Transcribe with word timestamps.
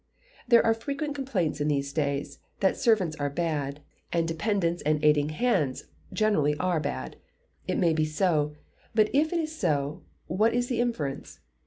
There 0.47 0.65
are 0.65 0.73
frequent 0.73 1.13
complaints 1.13 1.61
in 1.61 1.67
these 1.67 1.93
days, 1.93 2.39
that 2.59 2.75
servants 2.75 3.15
are 3.17 3.29
bad, 3.29 3.81
and 4.11 4.27
dependents 4.27 4.81
and 4.81 4.97
aiding 5.05 5.29
hands 5.29 5.83
generally 6.11 6.57
are 6.57 6.79
bad. 6.79 7.17
It 7.67 7.77
may 7.77 7.93
be 7.93 8.05
so. 8.05 8.55
But 8.95 9.11
if 9.13 9.31
it 9.31 9.39
is 9.39 9.55
so, 9.55 10.01
what 10.25 10.55
is 10.55 10.69
the 10.69 10.79
inference? 10.81 11.39